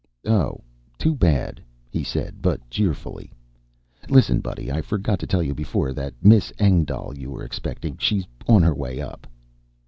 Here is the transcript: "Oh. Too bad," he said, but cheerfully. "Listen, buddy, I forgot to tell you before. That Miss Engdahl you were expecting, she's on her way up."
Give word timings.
"Oh. 0.25 0.61
Too 0.97 1.13
bad," 1.13 1.61
he 1.87 2.03
said, 2.03 2.41
but 2.41 2.67
cheerfully. 2.71 3.31
"Listen, 4.09 4.39
buddy, 4.39 4.71
I 4.71 4.81
forgot 4.81 5.19
to 5.19 5.27
tell 5.27 5.43
you 5.43 5.53
before. 5.53 5.93
That 5.93 6.15
Miss 6.23 6.51
Engdahl 6.57 7.15
you 7.15 7.29
were 7.29 7.43
expecting, 7.43 7.97
she's 7.99 8.25
on 8.47 8.63
her 8.63 8.73
way 8.73 8.99
up." 8.99 9.27